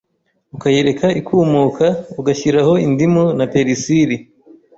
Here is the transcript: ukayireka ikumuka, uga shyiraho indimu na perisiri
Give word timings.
ukayireka 0.55 1.07
ikumuka, 1.19 1.85
uga 2.19 2.31
shyiraho 2.39 2.73
indimu 2.85 3.23
na 3.37 3.45
perisiri 3.53 4.15